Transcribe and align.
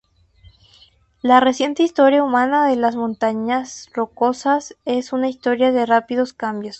La 1.21 1.39
reciente 1.39 1.83
historia 1.83 2.23
humana 2.23 2.65
de 2.65 2.75
las 2.75 2.95
Montañas 2.95 3.87
Rocosas 3.93 4.75
es 4.83 5.13
una 5.13 5.29
historia 5.29 5.71
de 5.71 5.85
rápidos 5.85 6.33
cambios. 6.33 6.69